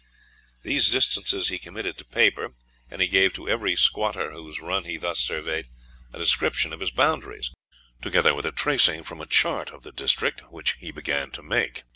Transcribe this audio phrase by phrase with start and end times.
[0.63, 2.55] These distances he committed to paper,
[2.89, 5.67] and he gave to every squatter whose run he thus surveyed
[6.11, 7.51] a description of his boundaries,
[8.01, 11.83] together with a tracing from a chart of the district, which he began to make.